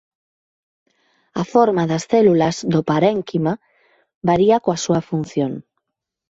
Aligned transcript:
A 1.41 1.43
forma 1.53 1.83
das 1.91 2.03
células 2.11 2.55
do 2.73 2.81
parénquima 2.89 3.53
varía 4.29 4.57
coa 4.63 4.81
súa 4.85 5.01
función. 5.09 5.51